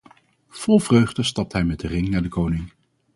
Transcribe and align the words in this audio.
Vol 0.49 0.79
vreugde 0.79 1.23
stapte 1.23 1.57
hij 1.57 1.65
met 1.65 1.79
de 1.79 1.87
ring 1.87 2.09
naar 2.09 2.21
de 2.21 2.29
koning 2.29 2.73